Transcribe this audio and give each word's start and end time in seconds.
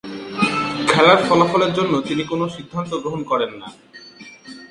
খেলার 0.87 1.19
ফলাফলের 1.29 1.71
জন্য 1.73 1.93
তিনি 2.01 2.23
কোন 2.23 2.41
সিদ্ধান্ত 2.47 2.91
গ্রহণ 2.95 3.21
করেন 3.23 3.51
না। 3.61 3.67